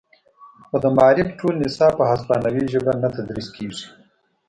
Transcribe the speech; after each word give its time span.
خو 0.67 0.75
د 0.83 0.85
معارف 0.97 1.29
ټول 1.39 1.53
نصاب 1.63 1.91
په 1.99 2.03
هسپانوي 2.11 2.63
ژبه 2.73 2.91
نه 3.01 3.09
تدریس 3.15 3.47
کیږي 3.55 3.85